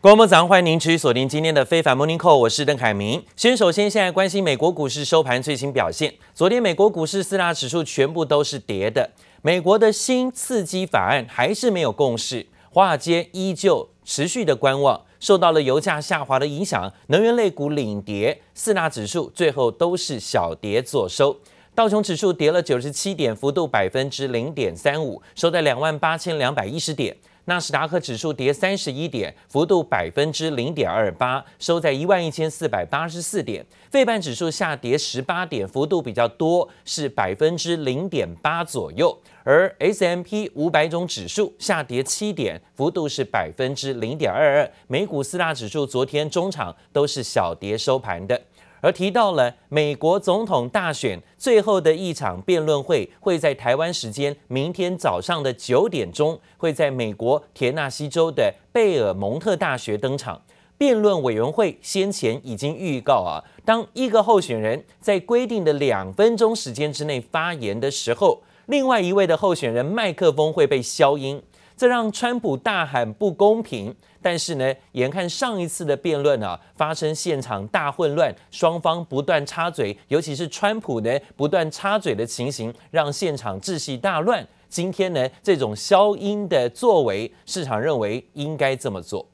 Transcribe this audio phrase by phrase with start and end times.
[0.00, 3.20] 各位早上，欢迎您持续锁定今天的非凡 Morning Call，我是邓凯明。
[3.34, 6.14] 先首先现在关心美国股市收盘最新表现。
[6.32, 9.10] 昨天美国股市四大指数全部都是跌的。
[9.42, 15.00] 美国的新刺激法案还是没有共识，华尔街依旧持续的观望。
[15.18, 21.36] 受到了油价下滑的影响，能源类股领跌，四大指数最后都是小跌作收。
[21.74, 27.16] 道琼指数跌了九十七点，幅度百分之零点三五，收在两万八千两百一十点。
[27.48, 33.64] 纳斯达克指数跌三十一点，幅度百分之零点二八，收在一万一千四百八十四点。
[33.90, 39.18] 费半指数下跌十八点，幅度比较多，是百分之零点八左右。
[39.44, 44.70] 而 S M P 五百种指数下跌七点，幅度是百分之零点二二。
[44.86, 48.38] 美股四大指数昨天中场都是小跌收盘的。
[48.80, 60.40] 而提到了美国总统大选最后的一场辩论会，会在台湾时间明天早上的九点钟，会在美国田纳西州的贝尔蒙特大学登场。
[60.76, 71.42] 辩论委员会先前已经预告啊，当一个候选人在规定的两分钟时间之内发言的时候，另外一位的候选人麦克风会被消音。
[71.78, 84.44] 这让川普大喊不公平，但是呢，眼看上一次的辩论啊，发生现场大混乱，双方不断插嘴，尤其是川普呢不断插嘴的情形，让现场秩序大乱。
[84.68, 89.28] 今天呢，这种消音的作为，市场认为应该这么做。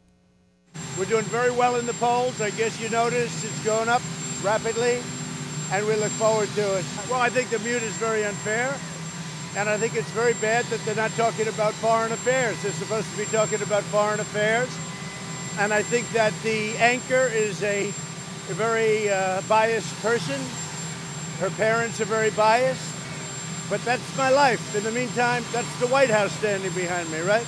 [0.98, 2.42] We're doing very well in the polls.
[2.42, 4.02] I guess you notice it's going up
[4.44, 4.98] rapidly,
[5.72, 6.84] and we look forward to it.
[7.08, 8.74] Well, I think the mute is very unfair.
[9.56, 12.60] And I think it's very bad that they're not talking about foreign affairs.
[12.62, 14.68] They're supposed to be talking about foreign affairs.
[15.58, 20.40] And I think that the anchor is a, a very uh, biased person.
[21.38, 22.94] Her parents are very biased.
[23.70, 24.74] But that's my life.
[24.74, 27.46] In the meantime, that's the White House standing behind me, right?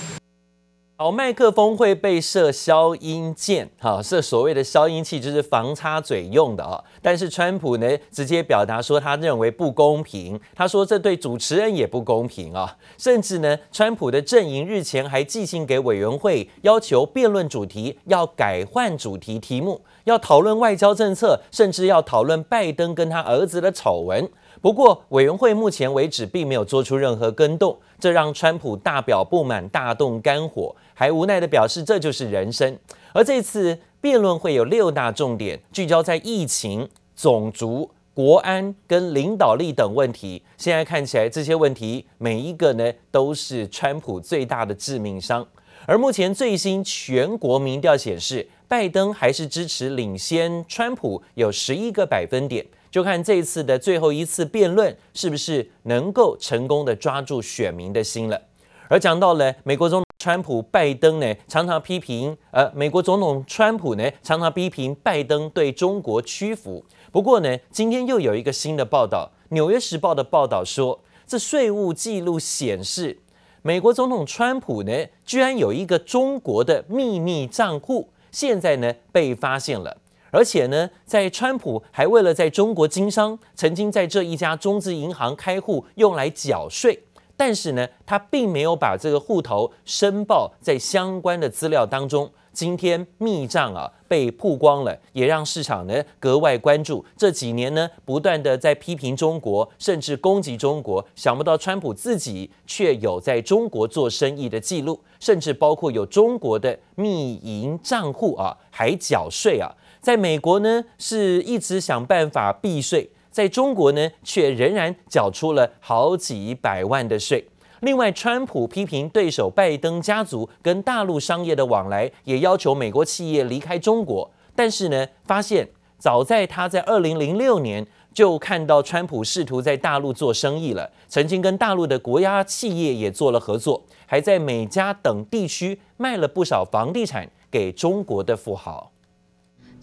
[0.98, 6.82] 好，麦克风会被设消音键，哈，设所谓的消音器，就是防插嘴用的啊。
[7.02, 12.78] 但是川普呢，直接表达说他认为不公平，他说这对主持人也不公平啊。
[12.96, 24.26] 甚至呢，川普的阵营日前还寄信给委员会，要求辩论主题要改换主题题目，要讨论外交政策，甚至要讨论拜登跟他儿子的丑闻。
[24.60, 30.74] 不过，委员会目前为止并没有做出任何更动，这让川普大表不满，大动肝火。
[30.94, 32.76] 还无奈地表示，这就是人生。
[33.12, 40.42] 而这次辩论会有六大重点，聚焦在疫情、种族、国安跟领导力等问题。
[40.56, 45.46] 现在看起来，这些问题每一个呢都是川普最大的致命伤。
[45.86, 52.66] 而目前最新全国民调显示，拜登还是支持领先川普有十一个百分点。
[52.96, 58.40] 就看这一次的最后一次辩论是不是能够成功的抓住选民的心了。
[58.88, 60.06] 而讲到了美国总统。
[60.18, 66.82] 川普、拜登呢，常常批评，呃，美国总统川普呢，常常批评拜登对中国屈服。
[67.12, 73.18] 不过呢，今天又有一个新的报道，《纽约时报》的报道说，这税务记录显示，
[73.60, 79.98] 美国总统川普呢，居然有一个中国的秘密账户，现在呢被发现了。
[80.30, 87.04] 而且呢，在川普还为了在中国经商，曾经在这一家中资银行开户，用来缴税。
[87.36, 92.30] 但是呢，他并没有把这个户头申报在相关的资料当中。
[92.56, 97.04] 今天密账啊被曝光了，也让市场呢格外关注。
[97.14, 101.06] 这几年呢，不断的在批评中国，甚至攻击中国。
[101.14, 109.70] 想不到川普自己却有在中国做生意的记录，甚至包括有中国的密银账户啊，还缴税啊。
[110.00, 113.10] 在美国呢，是一直想办法避税。
[113.30, 117.46] 在中国呢，却仍然缴出了好几百万的税。
[117.86, 124.28] 另外，川普批评对手拜登家族跟大陆商业的往来，也要求美国企业离开中国。
[124.56, 138.90] 但是呢，发现早在他在二零零六年就看到川普试图在大陆做生意了，曾经跟大陆的国家企业也做了合作，还在美加等地区卖了不少房地产给中国的富豪。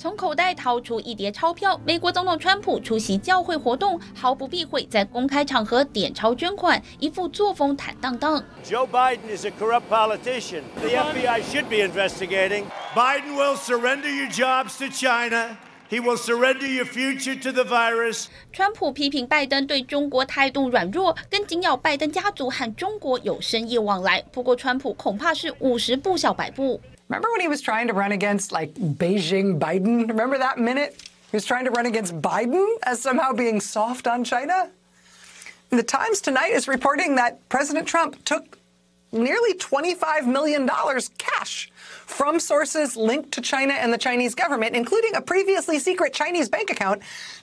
[0.04, 8.44] 从口袋掏出一叠钞票，美国总统川普出席教会活动，毫不避讳在公开场合点钞捐款，一副作风坦荡荡。
[8.66, 10.64] Joe Biden is a corrupt politician.
[10.82, 12.66] The FBI should be investigating.
[12.94, 15.56] Biden will surrender your jobs to China.
[15.90, 18.26] He will surrender your future to the virus.
[18.52, 24.22] 川普批评拜登对中国态度软弱，跟紧咬拜登家族和中国有生意往来。
[24.34, 26.82] 不过川普恐怕是五十步笑百步。
[27.10, 30.08] Remember when he was trying to run against like Beijing Biden?
[30.08, 31.10] Remember that minute?
[31.32, 34.70] He was trying to run against Biden as somehow being soft on China?
[35.72, 38.58] And the Times tonight is reporting that President Trump took
[39.12, 40.70] nearly $25 million
[41.18, 41.72] cash
[42.06, 46.70] from sources linked to China and the Chinese government, including a previously secret Chinese bank
[46.70, 47.02] account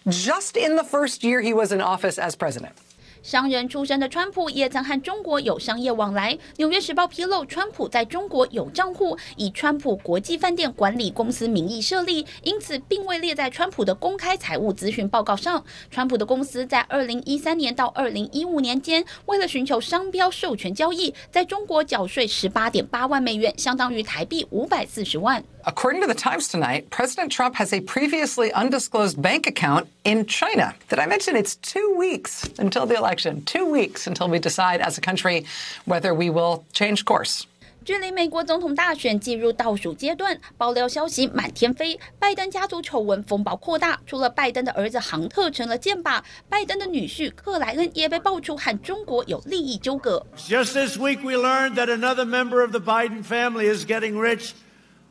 [0.09, 2.77] just in the first year he was in office as president.
[3.23, 6.39] 商人出身的川普也曾和中国有商业往来。
[6.57, 15.63] 纽约时报披露，川普在中国有账户，以川普国际饭店管理公司名义设立，因此并未列在川普的公开财务咨询报告上。
[15.91, 25.45] 川普的公司在二零一三年到二零一五年间，为了寻求商标授权交易，在中国缴税十八点八万美元，相当于台币五百四十万。
[25.66, 30.76] According to the Times tonight, President Trump has a previously undisclosed bank account in China.
[30.90, 33.44] Did I mention it's two weeks until the election?
[33.46, 35.46] Two weeks until we decide as a country
[35.86, 37.46] whether we will change course.
[37.84, 44.00] 距离美国总统大选进入倒数阶段，爆料消息满天飞，拜登家族丑闻风暴扩大。
[44.08, 46.20] 除了拜登的儿子杭特成了箭靶，
[46.50, 50.26] 拜登的女婿克莱恩也被爆出和中国有利益纠葛。
[50.36, 54.54] Just this week, we learned that another member of the Biden family is getting rich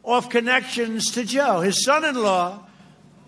[0.09, 1.61] Off connections to Joe.
[1.61, 2.65] His son in law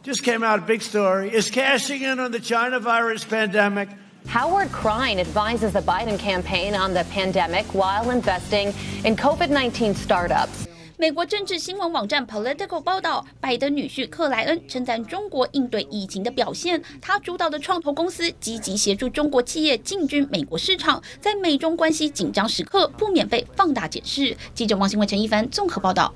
[0.04, 3.90] just came out, big story, is cashing in on the China virus pandemic.
[4.28, 8.74] Howard Krein advises the Biden campaign on the pandemic while investing
[9.04, 10.68] in COVID 19 startups.
[10.98, 16.80] 美国政治新闻网站 Political 报道，拜登女婿克莱恩称赞中国应对疫情的表现。
[17.02, 24.38] 他主导的创投公司积极协助中国企业进军美国市场，在美中关系紧张时刻不免被放大检视。
[24.54, 26.14] 记者王新文、陈一凡综合报道。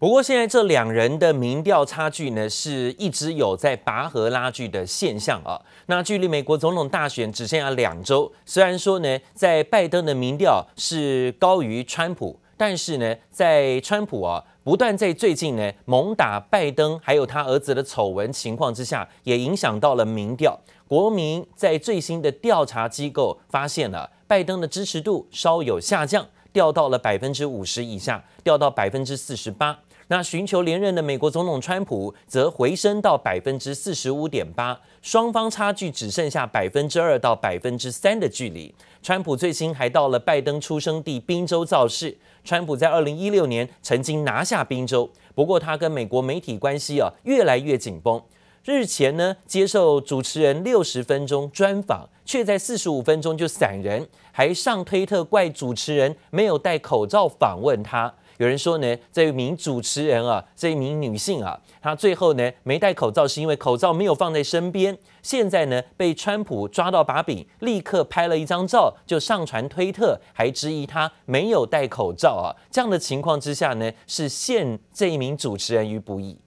[0.00, 5.60] 不过，现在这两人的民调差距呢，是一直有在拔河拉锯的现象啊。
[5.86, 20.56] 那距离美国总统大选只剩下两周，虽然说呢，在拜登的民调是高于川普，但是呢，在川普啊不断在最近呢猛打拜登，还有他儿子的丑闻情况之下，也影响到了民调。
[20.86, 26.24] 国民在最新的调查机构发现了拜登的支持度稍有下降，
[26.58, 29.78] 掉到了百分之五十以下，掉到百分之四十八。
[30.08, 38.74] 那寻求连任的美国总统川普则回升到百分之四十五点八，双方差距只剩下百分之二到百分之三的距离。
[39.00, 42.18] 川普最新还到了拜登出生地宾州造势。
[42.42, 48.20] 川普在二零一六年曾经拿下宾州，不过他跟美国媒体关系啊越来越紧绷。
[48.64, 58.14] 日前呢接受主持人六十分钟专访，却在四十五分钟就闪人，还上推特怪主持人没有戴口罩访问他。
[58.36, 64.96] 有人说呢，这一名主持人啊，这一名女性啊，她最后呢没戴口罩，是因为口罩没有放在身边。
[65.22, 72.54] 现在呢被川普抓到把柄，立刻拍了一张照就上传推特，还质疑她没有戴口罩啊。
[72.70, 76.38] 这样的情况之下呢，是陷这一名主持人于不义。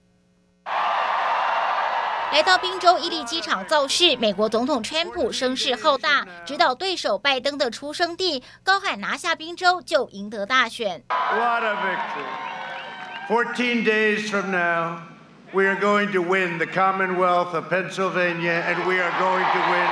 [2.32, 11.02] 来到宾州伊利机场造势，美国总统川普声势浩大，指导对手拜登的出生地，高喊拿下宾州就赢得大选。
[11.10, 12.24] What a victory!
[13.28, 15.02] Fourteen days from now,
[15.52, 19.88] we are going to win the Commonwealth of Pennsylvania, and we are going to win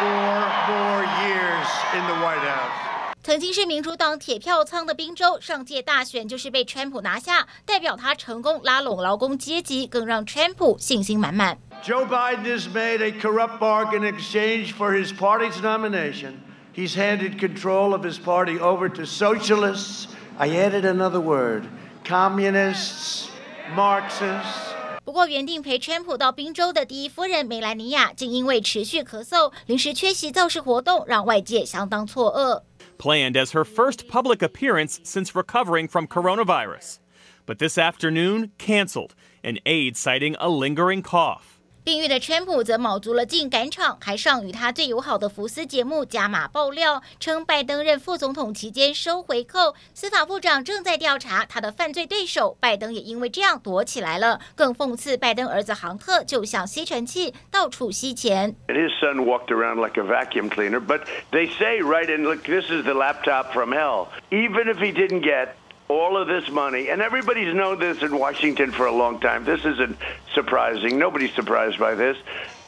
[0.00, 2.83] four more years in the White House.
[3.24, 11.56] 曾经是民主党铁票仓的宾州，上届大选就是被川普拿下，代表他成功拉拢劳工阶级，更让川普信心满满。
[11.82, 16.34] Joe Biden has made a corrupt bargain in exchange for his party's nomination.
[16.74, 20.08] He's handed control of his party over to socialists.
[20.36, 21.62] I added another word:
[22.06, 23.28] communists,
[23.74, 24.74] Marxists.
[25.02, 32.60] 不过，原定陪川普到宾州的第一夫人梅兰妮亚，竟因为持续咳嗽，临时缺席造势活动，让外界相当错愕。
[32.98, 37.00] Planned as her first public appearance since recovering from coronavirus,
[37.46, 41.53] but this afternoon canceled, an aide citing a lingering cough.
[41.84, 54.40] 病愈的川普则卯足了劲赶场，还上与他最友好的福斯节目加码爆料，称拜登任副总统期间收回扣，司法部长正在调查他的犯罪对手，拜登也因为这样躲起来了。
[54.54, 58.56] 更讽刺，拜登儿子杭特就像吸尘器，到处吸钱。
[58.68, 62.64] And His son walked around like a vacuum cleaner, but they say right in look, this
[62.70, 64.06] is the laptop from hell.
[64.30, 65.48] Even if he didn't get
[65.93, 69.43] all of this money, and everybody's known this in Washington for a long time.
[69.43, 69.97] This isn't
[70.35, 70.99] surprising.
[70.99, 72.17] Nobody's surprised by this.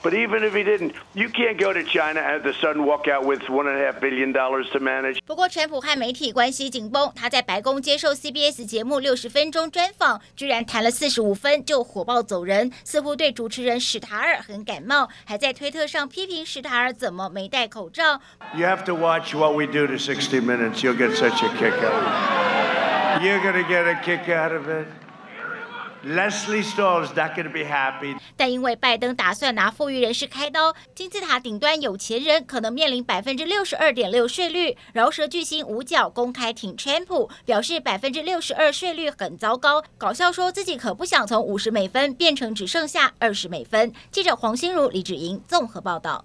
[0.03, 3.07] But even if he didn't, you can't go to China and have the son walk
[3.07, 5.19] out with one and a half billion dollars to manage.
[5.27, 7.11] 不过，川普和媒体关系紧绷。
[7.15, 18.19] 他在白宫接受 CBS 节目六十分钟专访，居然谈了四十五分就火爆走人，似乎对主持人史塔尔很感冒，还在推特上批评史塔尔怎么没戴口罩。
[18.55, 20.81] You have to watch what we do to 60 Minutes.
[20.81, 22.84] You'll get such a kick out
[23.20, 24.86] You're gonna get a kick out of it.
[26.04, 28.16] Leslie Stahl is not going to be happy.
[28.36, 34.76] 但因为拜登打算拿富裕人士开刀，金字塔顶端有钱人可能面临百分之六十二点六税率。
[34.92, 43.92] 饶舌巨星五角公开挺川普，表示百分之六十二税率很糟糕，搞笑说自己可不想从五十美分变成只剩下二十美分。
[44.12, 46.24] 记者黄心如、李芷莹综合报道。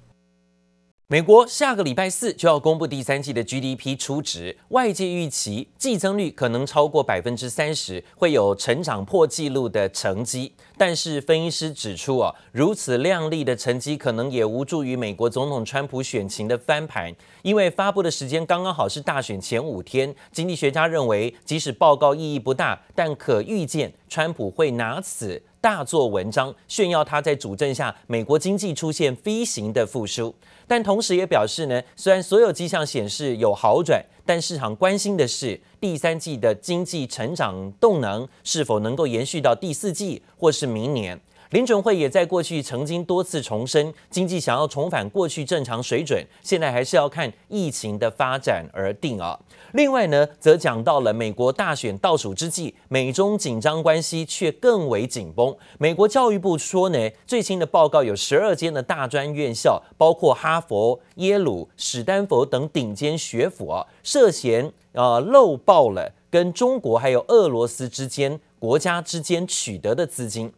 [1.12, 10.54] 美国下个礼拜四就要公布第三季的 GDP 初值，外界预期季增率可能超过百分之三十，会有成长破纪录的成绩。
[10.78, 20.16] 但是分析师指出啊，如此亮丽的成绩可能也无助于美国总统川普选情的翻盘，因为发布的时间刚刚好是大选前五天。
[20.32, 30.34] 经济学家认为，即使报告意义不大，但可预见川普会拿此大做文章，炫耀他在主政下美国经济出现飞行的复苏。
[30.68, 41.20] 但同时也表示呢，虽然所有迹象显示有好转，但市场关心的是第三季的经济成长动能是否能够延续到第四季或是明年。
[41.52, 49.38] 联准会也在过去曾经多次重申，经济想要重返过去正常水准，现在还是要看疫情的发展而定啊。
[49.74, 55.54] 另外呢，则讲到了美国大选倒数之际，美中紧张关系却更为紧绷。
[55.78, 70.50] 美国教育部说呢，最新的报告有十二间的大专院校，包括哈佛、耶鲁、史丹佛等顶尖学府啊，涉嫌呃漏报了跟中国还有俄罗斯之间国家之间取得的资金。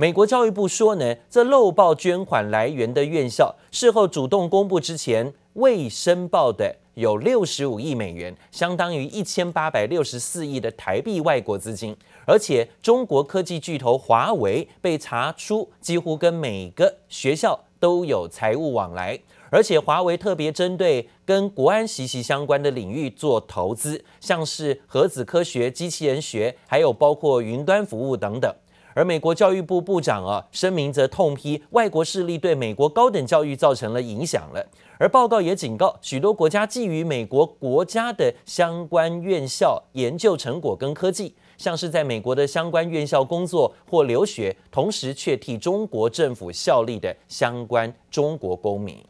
[0.00, 11.94] 美国教育部说呢，这漏报捐款来源的院校，事后主动公布之前未申报的有六十五亿美元，相当于一千八百六十四亿的台币外国资金。
[12.24, 28.50] 而且中国科技巨头华为被查出几乎跟每个学校都有财务往来，而且华为特别针对跟国安息息相关的领域做投资，像是核子科学、机器人学，还有包括云端服务等等。
[28.94, 34.66] 而美国教育部部长啊，声明则痛批外国势力对美国高等教育造成了影响了。
[34.98, 49.02] 而报告也警告，许多国家觊觎美国国家的相关院校研究成果跟科技，像是在美国的相关院校工作或留学，同时却替中国政府效力的相关中国公民。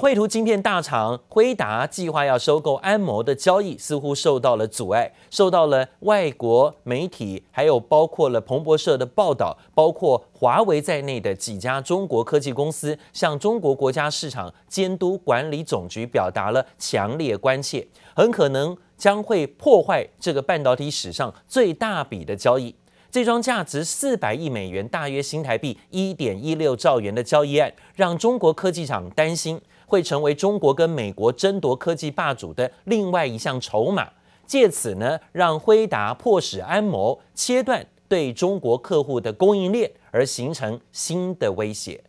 [0.00, 22.74] 绘图晶片大厂辉达计划要收购安谋的交易似乎受到了阻碍，受到了外国媒体还有包括了彭博社的报道，包括华为在内的几家中国科技公司向中国国家市场监督管理总局表达了强烈关切，很可能将会破坏这个半导体史上最大笔的交易。
[23.10, 29.60] 这桩价值四百亿美元，大约新台币一点一六兆元的交易案，让中国科技厂担心。
[29.92, 34.08] 会成为中国跟美国争夺科技霸主的另外一项筹码，
[34.46, 42.02] 借此呢，让辉达迫使安谋切断对中国客户的供应链，而形成新的威胁。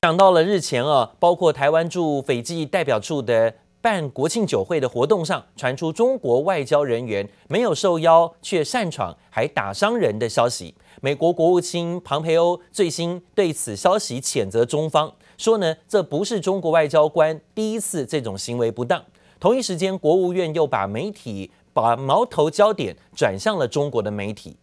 [0.00, 3.54] 讲到了日前啊，包括台湾驻斐济代表处的
[3.86, 10.74] 办国庆酒会的活动上，传出中国外交人员没有受邀却擅闯，还打伤人的消息。
[11.00, 19.00] 美国国务卿庞培欧最新对此消息谴责中方，说呢，这不是中国外交官第一次这种行为不当。
[19.38, 24.56] 同一时间，国务院又把媒体把矛头焦点转向了中国的媒体。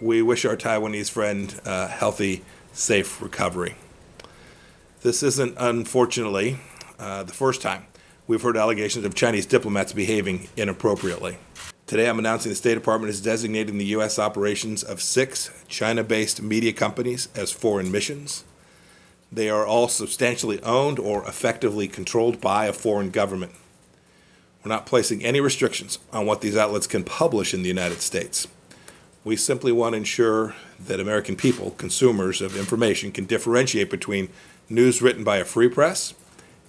[0.00, 2.40] We wish our Taiwanese friend a healthy,
[2.74, 3.74] safe recovery.
[5.02, 6.56] This isn't, unfortunately,
[6.98, 7.82] uh, the first time
[8.26, 11.38] we've heard allegations of Chinese diplomats behaving inappropriately.
[11.86, 14.18] Today, I'm announcing the State Department is designating the U.S.
[14.18, 18.44] operations of six China based media companies as foreign missions.
[19.30, 23.52] They are all substantially owned or effectively controlled by a foreign government.
[24.64, 28.48] We're not placing any restrictions on what these outlets can publish in the United States.
[29.22, 34.28] We simply want to ensure that American people, consumers of information, can differentiate between
[34.68, 36.14] news written by a free press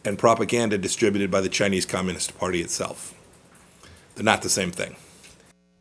[0.04, 3.14] and propaganda distributed by the Chinese Communist Party itself.
[4.16, 4.94] They're not the same thing.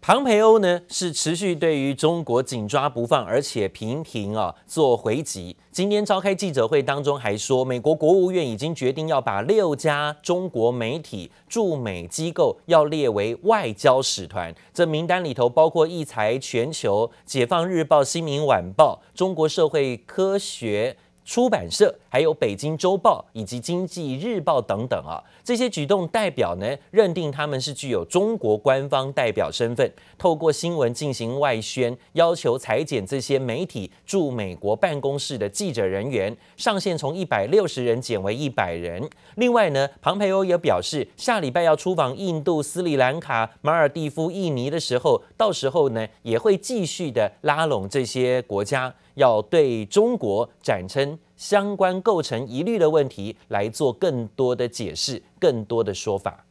[0.00, 5.56] 庞培欧呢是持续对于中国紧抓不放，而且频频啊做回击。
[5.73, 14.54] 今天召开记者会当中还说，美国国务院已经决定要把六家中国媒体驻美机构要列为外交使团。
[14.73, 20.96] 这名单里头包括一财全球、解放日报、新民晚报、中国社会科学
[21.26, 39.11] 出版社，还有北京周报以及经济日报等等啊，这些举动代表呢，认定他们是具有中国官方代表身份，透过新闻进行外宣，要求裁减这些媒体驻美国办公室的记者人员，上限从一百六十人减为一百人。
[39.35, 48.95] 另外呢，庞培欧也表示，下礼拜要出访印度、斯里兰卡、马尔地夫、印尼的时候，到时候呢，也会继续的拉拢这些国家。
[49.16, 56.46] 要对中国展称相关构成疑虑的问题来做更多的解释、更多的说法。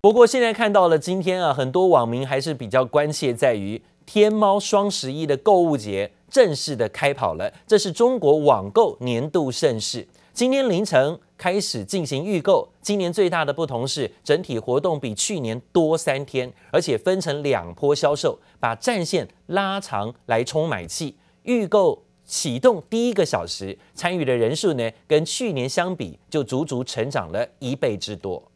[0.00, 7.50] 不过现在看到了，今天啊，很多网民还是比较关切，在于天猫双十一的购物节正式的开跑了。
[7.66, 10.06] 这是中国网购年度盛事。
[10.34, 12.68] 今天凌晨开始进行预购。
[12.80, 21.16] 今年最大的不同是，整体活动比去年多三天，而且分成两波销售，把战线拉长来充买气。
[21.42, 28.50] 预购启动第一个小时，参与的人数呢，跟去年相比就足足成长了一倍之多。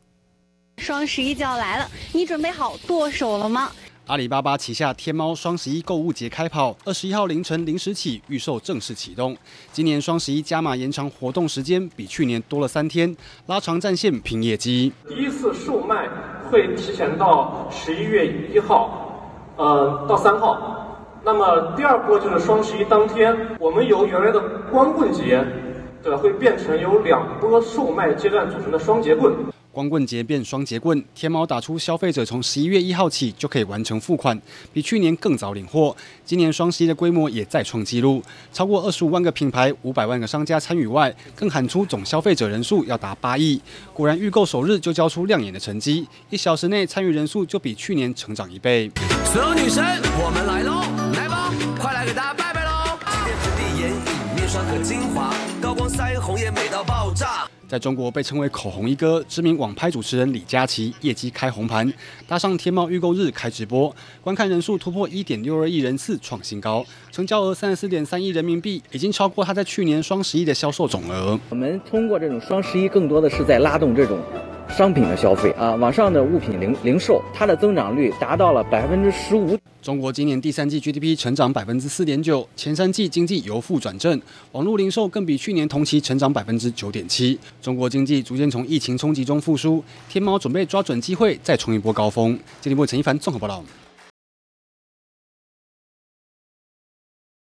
[0.79, 3.73] 双十一就要来了，你准备好剁手了吗？
[4.09, 9.37] 阿里巴巴旗下天猫双十一购物节开跑，二十一号凌晨零时起预售正式启动。
[9.71, 13.15] 今年双十一加码延长活动时间，比去年多了三天，
[13.49, 14.91] 拉长战线拼业绩。
[15.07, 16.09] 第一次售卖
[16.51, 21.21] 会提前到十一月一号，呃，到三号。
[21.23, 25.45] 那么第二波就是双十一当天，我们由原来的光棍节，
[26.03, 29.35] 对，会变成由两波售卖阶段组成的双节棍。
[29.79, 34.37] 光棍节变双节棍，天猫打出消费者从十一月一号起就可以完成付款，
[34.73, 35.97] 比去年更早领货。
[36.25, 38.21] 今年双十一的规模也再创纪录，
[38.53, 43.61] 超过二十五万个品牌、五百万个商家参与外，更喊出总消费者人数要达八亿。
[43.95, 48.91] 果然，预购首日就交出亮眼的成绩，一小时内参与人数就比去年成长一倍。
[49.33, 49.85] 所有女神，
[50.19, 50.83] 我们来喽，
[51.15, 52.99] 来吧，快来给大家拜拜喽！
[53.07, 55.33] 今天粉底、眼影、面霜和精华，
[55.63, 57.48] 高光腮红也美到爆炸。
[57.69, 61.93] 在中国被称为“口红一哥”知名网拍主持人李佳琦业绩开红盘，
[62.27, 66.83] 搭上天猫预购日开直播，观看人数突破一点六二亿人次，创新高，
[67.13, 71.39] 成交额三十四点三亿人民币，已经超过他在去年双十一的销售总额。
[71.51, 74.19] 我们通过这种双十一，更多的是在拉动这种。
[74.69, 79.59] 商品的消费啊，网上的物品零零售，它的增长率达到了百分之十五。
[79.83, 84.21] 中国今年第三季 GDP 成长百分之四点九，前三季经济由负转正，
[84.53, 87.39] 网络零售更比去年同期成长百分之九点七。
[87.61, 92.39] 中国经济逐渐从疫情冲击中复苏，天猫准备抓准机会再冲一波高峰。
[92.61, 93.65] 经济部陈一凡综合报道。